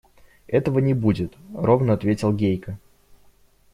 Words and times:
–Этого 0.57 0.79
не 0.79 0.95
будет,– 0.95 1.37
ровно 1.53 1.93
ответил 1.93 2.33
Гейка. 2.33 2.79